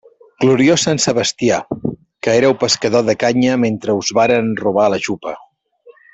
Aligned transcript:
Gloriós 0.43 0.85
sant 0.87 1.01
Sebastià, 1.03 1.59
que 2.27 2.33
éreu 2.41 2.55
pescador 2.65 3.05
de 3.11 3.15
canya 3.25 3.59
mentre 3.67 3.97
us 4.01 4.11
varen 4.21 4.51
robar 4.65 4.89
la 4.95 5.01
jupa. 5.11 5.37